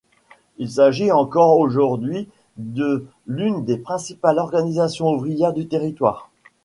Il 0.57 0.67
s'agit 0.71 1.11
encore 1.11 1.59
aujourd'hui 1.59 2.27
de 2.57 3.05
l'une 3.27 3.63
des 3.65 3.77
principales 3.77 4.39
organisations 4.39 5.11
ouvrières 5.13 5.53
du 5.53 5.67
Territoire. 5.67 6.31